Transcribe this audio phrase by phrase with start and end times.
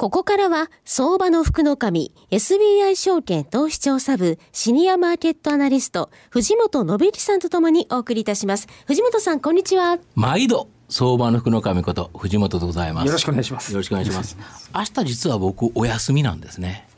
[0.00, 8.66] ここからは、相場の福の神、SBI 証券投資調査部、シニアマーケットアナリスト、藤本信之さんとともにお送りいたします。
[8.86, 9.98] 藤本さん、こんにちは。
[10.14, 13.06] 毎度、相場の福の神こと藤本でございます。
[13.08, 13.72] よろしくお願いします。
[13.72, 14.38] よろしくお願いします。
[14.74, 16.88] 明日実は僕お休みなんですね。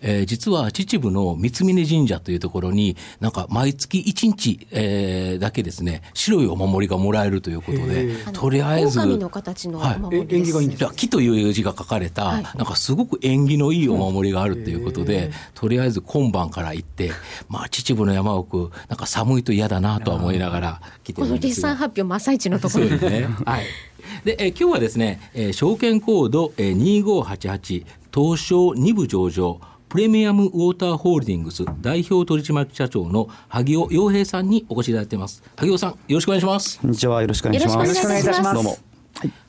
[0.00, 9.04] えー、実は秩父の三峯神社というところに、なんか毎月1日、えー、だけですね、白いお守りがもらえるということで、とりあえず。
[9.06, 10.92] の形のお守り縁起がいいんですか？
[10.94, 17.10] 木という字が書かれた、はい、なんかすごく縁起のいいお守りがあるということで、とりあえず今晩から行って、
[17.48, 22.88] まあ秩父の山奥、なんか寒いと嫌だなとは思いながら来てるんですこの決算発表真っ最中のところ。
[22.88, 23.28] ですね。
[23.44, 23.64] はい。
[24.24, 27.84] で、え今日はですね、えー、証券コード、えー、2588
[28.20, 35.40] 東証2部上場プレミアムウォーターホールディングス代表取締役社長の萩尾洋平さんにお越しいただいています。
[35.54, 36.80] 萩尾さんよろしくお願いします。
[36.80, 37.22] こんにちは。
[37.22, 37.76] よろしくお願いします。
[37.76, 38.54] よろしくお願いいたします。
[38.54, 38.76] どうも。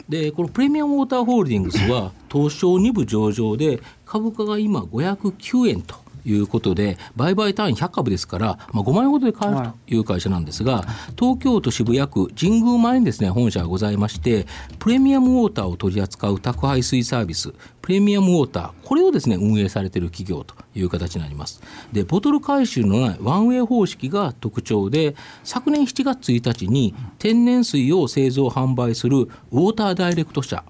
[0.07, 10.85] でこのプレミアムウォーターホールディングスは東証2部上場で株価が今509円ということで、売買単位100株ですから、まあ、5万円ほどで買えるという会社なんですが、
[11.17, 14.47] 東京都渋谷区神宮前にですね、本社がございまして、
[14.79, 21.61] プレミアムウォーターを取り扱う宅配水サービス、プレミアムウォーター、これをですね、運営されている企業という形になります。
[21.91, 30.63] で、ボトル回収のないワンウェイ方式が特徴で、昨年7月1日に天然水を製造販売するウォーターダイレクト社、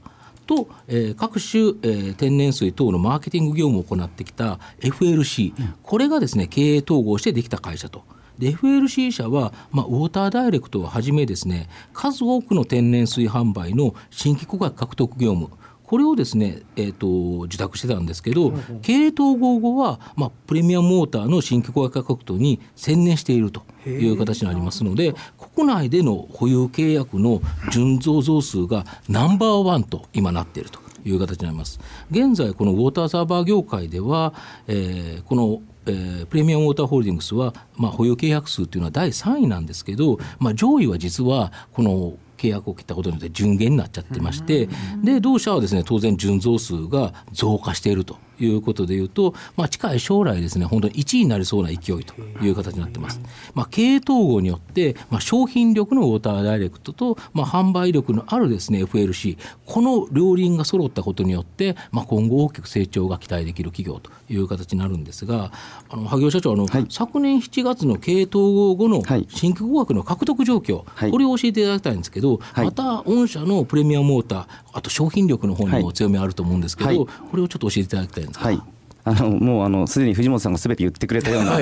[0.49, 8.03] と、えー、各種、えー、天然水等のマーケティング業務を行ってきた FLC、うん、これがですね経営統合してできた会社と。
[8.39, 15.49] で FLC 社は、まあ、ウォーターダイレクトをはじめですね数多くの天然水販売の新規顧客獲得業務
[15.89, 25.15] これをですね、えーと、受託してたんですけど、経営統合後は、まあ、プレミアムモーターの新規顧客獲得に専念しているという形になりますので
[25.55, 27.41] 国内での保有契約の
[27.71, 31.79] 純増増数がナンバーワンと今なっているという形になります。
[32.11, 34.35] 現在このウォーターサーバー業界では、
[34.67, 44.69] えー、このえー、プレミアムウォーターホールディングスは、まあ、保有契約数というのは第3位なんですけど、まあ、上位は実はこの契約を切ったことによって順減になっちゃってまして、
[45.03, 53.21] で同社はですね当然純増数が増加しているということでいうと、まあ、近い将来ですね、本当に1位になりそうな勢いという形になってます。
[53.53, 65.51] まあ、経営統合によって、まあ、商品力のウォーターダイレクトと、まあ、販売力のあるですね、FLC、この両輪が揃ったことによって、まあ、今後大きく成長が期待できる企業という形になるんですが、
[65.89, 78.45] あの萩尾社長あの、はい、昨年7月の経営統合後の新規顧客の獲得状況、はい、これを教えていただきたいんですけど、はい、また御社のプレミアムウォーター、あと商品力の方にも強みあると思うんですけど、これをちょっと教えていただきたいんですか。
[78.45, 78.61] はい
[79.03, 81.57] あのもうあのすでに藤本さんがすべて言ってくれたような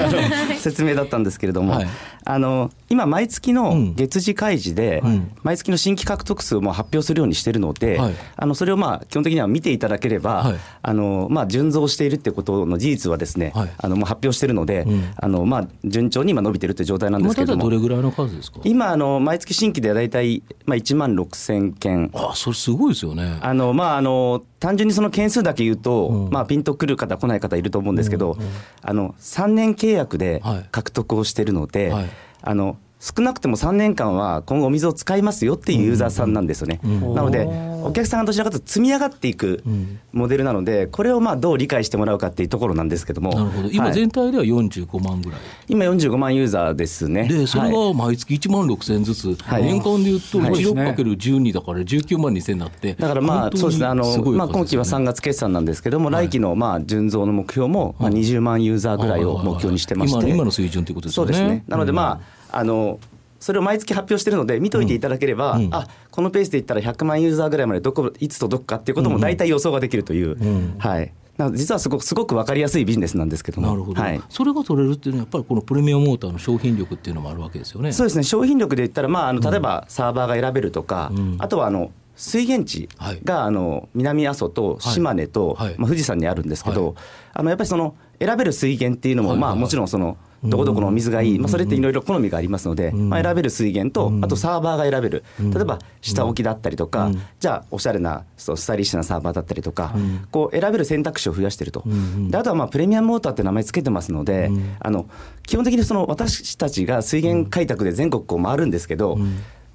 [0.58, 1.86] 説明だったんですけれども、はい、
[2.24, 18.60] あの今毎月の月次開示で、うん、毎月の新規獲得数をも発表するようにしてるので、はい、あのそれをまあ基本的には見ていただければ、はい、あのまあ順増しているってことの事実はですね、あのもう発表しているので、うん、あのまあ順調に今伸びてるという状態なんですけれども、どれぐらいの数ですか？
[18.64, 22.10] 今あの毎月新規で大体まあ1万6000件。
[22.14, 23.38] あそれすごいですよね。
[23.40, 28.48] あのまああの単純にその件数だけ言うと、うん、まあ、ピンとくる方、来ない方いると思うんですけど、うんうん、
[28.80, 30.40] あの3年契約で
[30.70, 32.10] 獲得をしているので、はい、
[32.42, 36.78] あの少なくても3年間は今後お水を使いますよっていうユーザーさんなんですよね。
[36.84, 37.48] なので
[37.82, 39.64] お客さんがどちらかというと積み上がっていく
[40.12, 43.34] モデルなのでこれをまあどう理解してもらうかっていうところなんですけども。
[43.34, 43.70] なるほど。
[43.70, 47.26] 今全体では45万ぐらい、はい、今45万ユーザーですね。
[47.26, 53.86] でそれが毎月1万6000円ずつ、はい、年間でいうと 16×12 だから19万2000になってだからまあそうですね。
[53.86, 61.24] あの、まあ、今期は3月決算なんですけども、来期のまあ純増の目標もまあ20万ユーザーぐらいを目標にしてまして、今の水準ということですね。
[61.24, 61.64] そうですね。
[61.66, 63.00] なのでまあ、あの
[63.40, 71.12] それを毎月発表してるので見といていただければ、うん、あこのペースでいったら100万ユーザーぐらいまでどこいつ届くかっていうことも大体予想ができるという、うん、はい。
[71.54, 77.92] 実はすごくすごく分かりやすいビジネスなんですけどなるほど、はい、それが取れるっていうのはやっぱりこのプレミアムモーターの商品力っていうのもあるわけですよね。
[77.92, 78.22] そうですね。
[78.22, 82.88] 商品力で言ったら、まあ、あの例えばサーバーが選べるとか、うん、あとはあの水源地
[83.24, 86.94] が、あの南阿蘇と島根と、まあ、富士山にあるんですけど、
[87.32, 95.24] あのやっぱりその選べる水源っていうのも、まあ、もちろんそのどこどこのお水がいい、まあ、それっていろいろ好みがありますので、まあ、選べる水源とあとサーバーが選べる。
[95.40, 99.94] 例えば下置きだったりとか、じゃあおしゃれなそうスタイリッシュなサーバーだったりとか、
[100.30, 101.84] こう選べる選択肢を増やしてると、
[102.28, 104.50] であとはまあプレミアムウォーターって名前つけてますので、
[104.80, 105.06] あの
[105.46, 109.18] 基本的にその私たちが水源開拓で全国こう回るんですけど、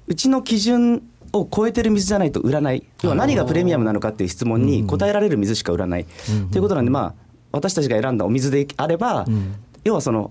[0.06, 6.06] うちの基準を超えてる水じゃないと売らない、要は何がプレミアムなのかっていう質問に答えられる水しか売らない、
[6.50, 7.14] ということなんで、まあ、
[7.52, 9.26] 私たちが選んだお水であれば、
[9.84, 10.30] 要はその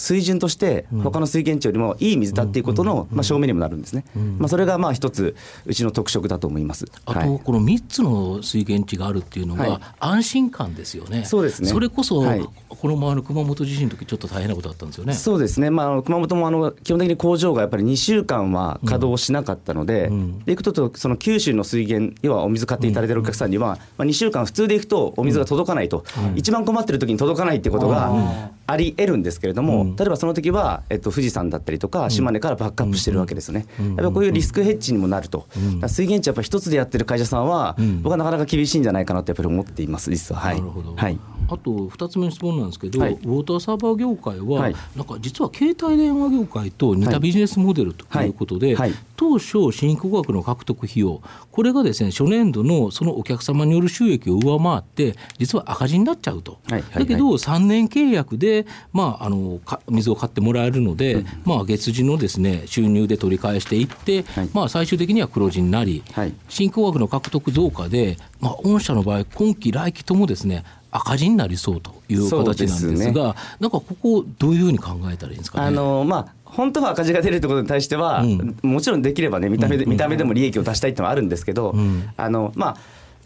[0.00, 4.04] 水準として他の水源地よりもいい水だっていうことのまあ証明にもなるんですね、
[4.38, 5.36] まあ、それがまあ一つ
[5.66, 6.86] うちの特色だと思います。
[7.04, 11.68] あとこの3つの水源地があるっていうのは安心感ですよね、そうですね。
[11.68, 12.22] それこそ
[12.68, 15.12] この前の熊本地震の時ちょっと大変なことだったんですよね。
[15.12, 35.46] そうですね、まあ、熊本もあの基本的に工場がやっぱり2週間は稼働しなかったので、うん、でいくとその九州の水源要はお水買っていただいてるお客さんには、まあ、2週間普通でいくとお水が届かないと、うん、一番困ってる時に届かないってことがありえるんですけれども、例えばその時はえっと、富士山だったりとか島根からバックアップしてるわけですよね、やっぱこういうリスクヘッジにもなると、
[35.86, 40.40] 水源地やっぱ一つでやってる会社さんは、僕はなかなか厳しいんじゃないかなとやっぱり思っています実は。
[40.40, 41.18] はい、なるほど、はい。
[41.48, 51.20] あと2つ目の質問なんですけど、はい、ウォーターサーバー業界は、はい、なんか実は携帯電話業界と似たビジネスモデルということで、はい、当初、新興額の獲得費用、
[51.50, 58.59] これがですね初年度のそのお客様による収益を上回って、実は赤字になっちゃうと、だけど、3年契約で、
[58.92, 66.02] まあ、あの水を買ってもらえるので、うん、まあ、月次のですね収入で取り返していって、まあ、最終的には黒字になり、
[66.48, 82.76] 新興額の獲得増加で、まあ、御社の場合、今期、来期ともですね赤字になりそうという形なんですが、ね、なんかここ、どういうふうに考えたらいいんですか、ね、あのまあ本当は赤字が出るってことに対しては、うん、もちろんできればね見た目で、見た目でも利益を出したいってのはあるんですけど、うん、あのまあ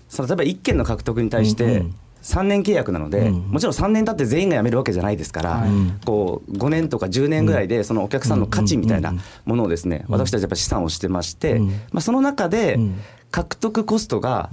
[0.08, 1.84] その例えば1件の獲得に対して、
[2.24, 5.66] 3年契約なので、もちろん3年経って全員が辞めるわけじゃないですから、
[6.04, 11.58] こう5年とか10年ぐらいでそのお客さんの価値みたいなものをですね、私たちやっぱ資産をしてまして、
[11.92, 12.78] まあ、その中で
[13.30, 14.50] 獲得コストが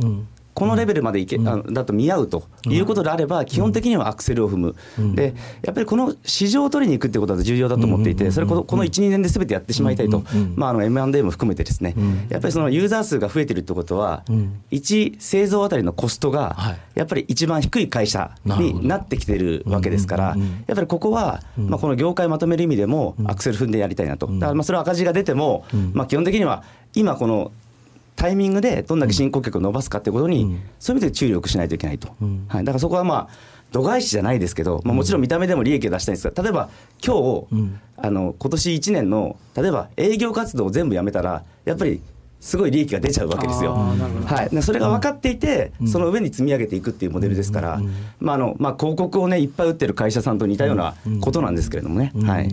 [0.54, 5.34] このレベルまでいけ、うん、だと見合うということであれば、基本的にはアクセルを踏む、うん、で
[5.64, 10.24] やっぱりこの市場を取りに行くってことは重要だと思っていて、それこのこの1、2年で全てやってしまいたいと、
[10.56, 11.96] まあ、あの M&A も含めてですね、
[12.30, 14.24] やっぱりそのユーザー数が増えてるってことは、
[14.72, 20.36] 1製造あたりのコストが、やっぱり一番低い会社になってきてるわけですから、
[20.68, 26.64] やっぱりここは、まあ、この業界まとめる意味でも、アクセル踏んでやりたいなと、だからまあそれは赤字が出ても、まあ、基本的には
[26.94, 27.52] 今この
[28.16, 33.30] タイミングでどんだけ進行曲を伸ばすかってことに、うん、そういう意味で注力しないといけないと、うん、はい、だからそこはまあ
[33.72, 36.70] 度外視じゃないですけど、まあ、もちろん見た目でも利益を出したいんですが例えば
[37.04, 42.02] 今日、うん、あの今年1年の例えば営業活動を全部やめたらやっぱり
[42.42, 43.74] すごい利益が出ちゃうわけですよ。
[43.76, 47.80] はい、それが分かっていて、その上に積み上げていくっていうモデルですから、
[48.20, 52.12] まああのまあ、広告をねいっぱい売ってる会社さんと似たようなことなんですけれどもね。
[52.26, 52.50] はい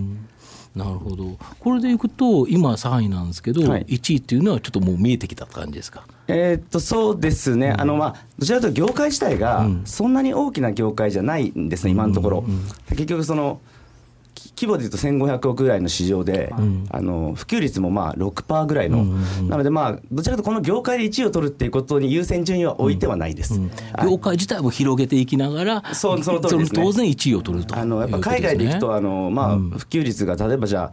[0.79, 1.37] なるほど。
[1.59, 6.05] これでいくと今3位なんですけど、はい、1位っていうのはちょっともう見えてきた感じですか？
[6.27, 12.45] えー、っとそうですね、うん、あのまあどちらかというと業界自体がそんなに大きな業界じゃないんですね、今のところ、
[12.89, 13.59] 結局その
[14.55, 23.71] 規模でいうと1500億ぐらいの市場で、うん、あの普及率もまあ6%ぐらいの、うんうんうん、なので、まあ、どちらかというとこの業界で1位を取るっていうことに優先順位は置いてはないです、うんうん、
[24.03, 30.91] 業界自体を広げていきながら、そその通りね、当然1位を取ると、あのやっぱ海外でいくとあの、まあ、普及率が例えばじゃあ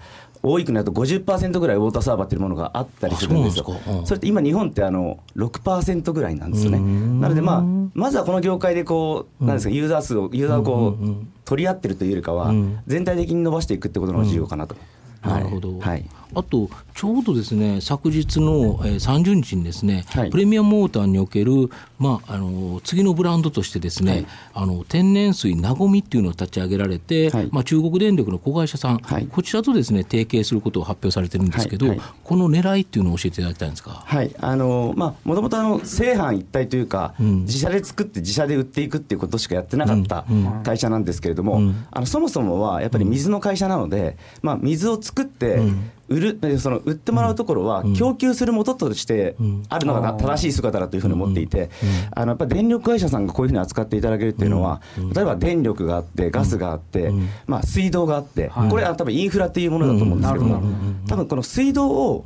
[0.49, 3.65] 多い国だと50%ぐらいウォーターサーバーっていうものがあったりするんですよ。
[3.65, 6.79] そうん、それって今日本ってあの6%ぐらいなんですよね。
[6.79, 7.63] なのでまあ
[7.95, 12.53] まずはこの業界でこうなんですかユーザー数をユーザーをこう取り合ってるというよりかは
[12.87, 14.77] 全体的に伸ばしていくってことが重要かなと。
[15.23, 16.05] なるほど、はい、
[16.37, 34.03] あとちょうどですね昨日の、えー、30日にですね、はい、プレミアムウォーターにおける、まあ、あの次のブランドとしてですね、はい、あの天然水なごみっていうのを立ち上げられて、はい、まあ、中国電力の子会社さん、こちらとですね提携することを発表されてるんですけど、この狙いっていうのを教えていただきたいんですか？
[34.05, 34.35] はい。
[34.39, 40.27] あのまあ、もともとあの正反一体というか、うん、自社で作って自社で売っていくっていうことしかやってなかった
[40.65, 41.69] 会社なんですけれども、うん。
[41.69, 45.61] うん、あのそもそもはやっぱり水の会社なので、まあ、水を作って、
[46.09, 49.37] 売るその売ってもらうところは供給するもととして
[49.69, 51.71] あるのが正しい姿だというふうに思っていて
[52.15, 54.81] あのやっぱ電力会社さんがこういうふうに扱っていただけるっていうのは
[55.15, 57.11] 例えば電力があってガスがあって
[57.47, 60.63] まあ水道があってこれは多分インフラっていうものだと思うんですけども
[61.09, 62.25] 多分この水道を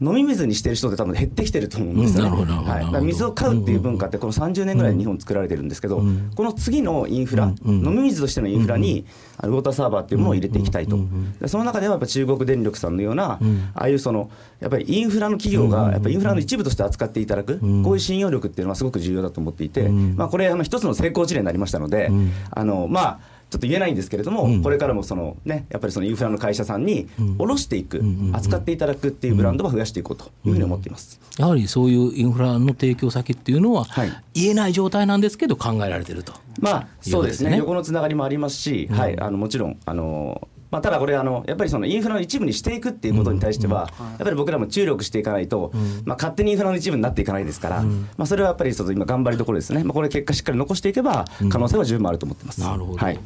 [0.00, 2.30] 飲み水にしてる人って多分減ってきてると思うんですよね。
[2.30, 6.02] はい、水を買うっていう文化ってこの30年ぐらい日本作られてるんですけど、
[6.34, 9.06] この次のインフラ、飲み水としてのインフラに
[9.42, 10.98] ウォーターサーバーっていうものを入れていきたいと。
[11.46, 13.38] その中ではやっぱ中国電力さんのような、
[13.74, 22.10] ああいうそのやっぱりインフラの企業がやっぱインフラの一部として扱っていただく、こういう信用力っていうのはすごく重要だと思っていて、まあこれあの一つの成功事例になりましたので、
[22.50, 27.08] あのまあちょっと言えないんですけれども、うん、これからもその、ね、やっぱりそのインフラの会社さんに
[27.38, 28.02] 卸していく、
[28.34, 45.72] 扱っていただくっていうブランドは増やしていこうというふうに思っています、やはりそういうインフラの提供先っていうのは、はい、言えない状態なんですけど、考えられてると、まあ、そうですね、横のつながりもありますし、はい、あのもちろん、あのまあ、ただこれあの、やっぱりそのインフラの一部にしていくっていうことに対しては、やっぱり僕らも注力していかないと、
[46.04, 52.60] まあ、勝手にインフラの一部になっていかないですから、まあ、それはやっぱりちょっと今、頑張りどころですね、まあ、これ、結果しっかり残していけば、可能性は十分あると思ってます。
[52.60, 53.18] なるほど、はい。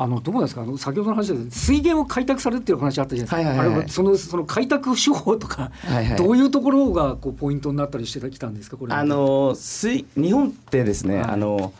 [0.00, 0.64] あのどうですか？
[0.78, 8.76] 先ほどの話で水源を開拓されるっていう話あったじゃないですか、あれそのその開拓手法とか、はいはい、どういうところがこうポイントになったりしてきたんですか？
[8.76, 11.72] これあの水日本ってですね、はい、あの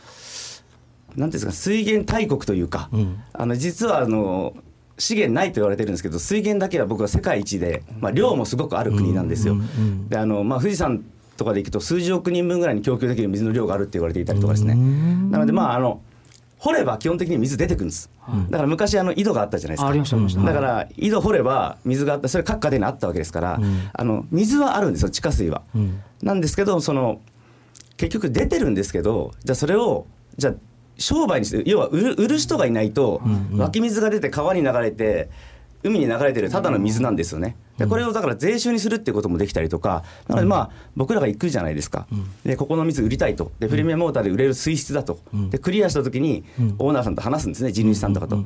[1.16, 4.54] なんですか水源大国というか、うん、あの実はあの
[4.98, 9.56] 資源ないと言われてるんですけど水源だけは僕は世界一で、まあ、量もすごくある国なんですよ。
[10.08, 11.04] であのまあ、富士山
[11.36, 14.74] とかで行くと数十億人分ぐらいに供給できる水の量があるって言われていたりとかですね。
[14.74, 16.00] なのでまああの
[16.58, 18.10] 掘れば基本的に水出てくるんです、
[18.50, 19.88] だから昔あの井戸があったじゃないですか。
[19.88, 20.42] ありましたありました。
[20.42, 27.20] だから井戸掘れば水があったそれ各家庭にあったわけですから、うん、あの水はあるんですよ地下水は、うん、なんですけどその
[27.96, 30.54] 結局出てるんですけどじゃあそれをじゃあ
[30.98, 35.30] 商売にして要は売る売る人がいないと、湧き水が出て川に流れて
[35.84, 37.56] 海に流れてるただの水なんですよね。
[37.78, 42.06] でこれをだから税収にするっていうこともできたりとかなのでまあ僕らが行くじゃないですか、
[42.44, 43.52] でここの水売りたいと。
[43.60, 45.20] でプレミアムモーターで売れる水質だと。
[45.50, 46.44] でクリアした時に
[46.78, 48.44] オーナーさんと話すんですね地主さんとかと。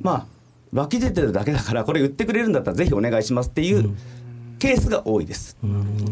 [0.00, 0.26] まあ
[0.72, 3.96] 湧き出てるだけだからこれ売ってくれるんだったらぜひお願いしますっていう
[4.66, 5.56] ケースが多いです。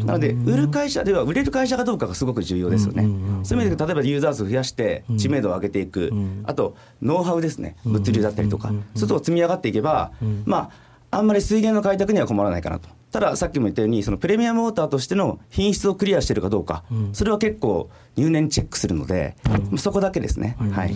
[0.05, 3.03] なので売る会社では売れる会社かどうかがすごく重要ですよね。
[3.43, 6.11] そういう意味で例えばユーザー数増やして知名度を上げていく、
[6.45, 7.75] あとノウハウですね。
[7.83, 10.11] 物流だったりとか、そういうとこ積み上がっていけば、
[10.45, 10.84] まあ
[11.17, 12.89] あんまり水源の開拓には困らないかなと。
[13.11, 19.37] たださっきも言ったようにそのプレミアムウォーターとしての品質をクリアしているかどうか、うん、それは結構入念にチェックするので、
[19.71, 20.93] うん、そこだけですね、うん、はい、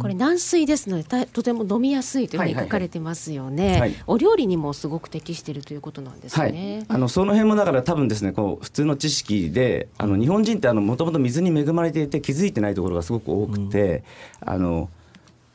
[0.00, 3.72] これ軟水ですのでとても飲みやすいというふうに書かれてますよね、はい。
[3.72, 14.04] はいはい、お料理にもすごく適しているということなんですね、はい、あのその辺もだから多分ですねこう普通の知識であの日本人ってもともと水に恵まれていて気づいてないところがすごく多くて、
[14.40, 14.88] あの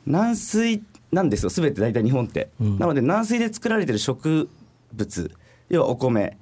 [0.06, 0.80] 軟水
[1.14, 4.48] なんですよすべて大体日本って、なので軟水で作られてる植
[4.92, 5.30] 物
[5.70, 6.36] 要はお米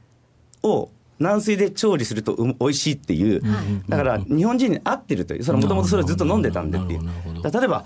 [0.62, 3.43] を軟水で調理するとう美味しいっていう、
[3.88, 5.45] だから日本人に合ってるという。
[5.45, 7.00] それもともとそれをずっと飲んでたんでっていう。
[7.43, 7.85] 例えば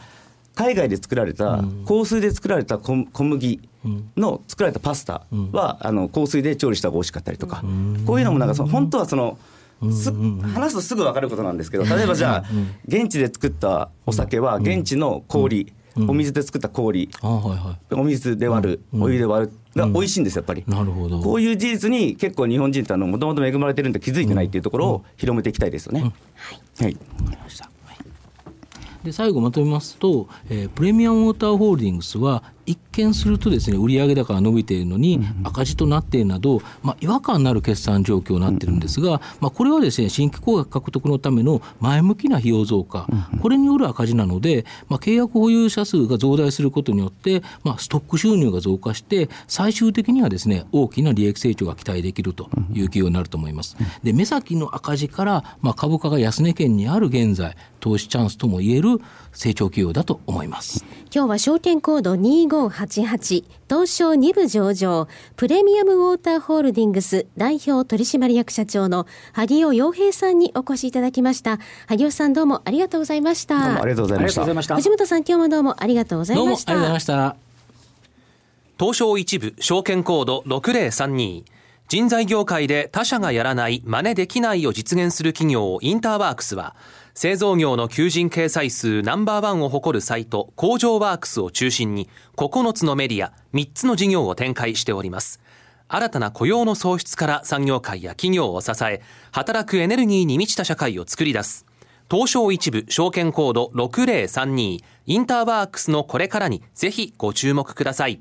[0.54, 3.60] 海外で作られた香水で作られた小麦
[4.16, 7.62] の作られたパスタはあの香水で調理した方が美味しかったりとか。
[8.06, 9.38] こういうのもなんかその本当はその
[9.92, 12.44] す話すとすぐ分かることなんですけど例えばじゃあ
[12.88, 17.10] 現地で作ったお酒は現地の氷お水で作った氷。
[17.22, 18.82] お水で割る。
[18.92, 19.52] お湯で割る。
[19.76, 21.20] が美味しいんですやっぱり、なるほど。
[21.20, 26.00] こういう事実に結構日本人ってもともと恵まれてるんで気づいてないっていうところを広めていきたいですよね。
[26.00, 26.96] はい、はい、
[29.04, 43.06] で最後まとめますと、えー、プレミアムウォーターホールディングスは一見するとですね売上高が伸びているのに赤字となっているなど、まあ、違和感のある決算状況になっているんですが、まあ、これはですね新規顧客獲得のための前向きな費用増加、
[43.40, 53.76] これによる赤字なので、まあ、契約保有者数が増大することによって、まあ、ストック収入が増加して最終的にはですね大きな利益成長が期待できるという企業になると思います。
[54.02, 59.00] で目先の赤字から、まあ、株価が安値圏にある現在投資チャンスともいえる
[59.32, 60.84] 成長企業だと思います。
[61.14, 62.16] 今日は証券コード
[62.64, 77.36] 2588東証2部上場プレミアムウォーターホールディングス代表取締役社長の萩尾洋平さんにお越しいただきました萩尾さんどうもありがとうございましたどうもありがとうございました藤本さん今日もどうもありがとうございましたどうもありがとうございました
[78.78, 81.55] 東証一部証券コード6032
[81.88, 86.74] 人材業界で他社がやらない真似できないを実現する企業インターワークスは
[87.14, 95.40] 製造業の求人掲載数ナンバーワンを誇るサイト工場ワークスを中心に9つのメディア3つの事業を展開しております。
[95.88, 99.00] 新たな雇用の創出から産業界や企業を支え
[99.30, 101.66] 働くエネルギーに満ちた社会を作り出す。
[102.10, 108.20] 東証一部証券コード6032インターワークスのこれからにぜひご注目ください。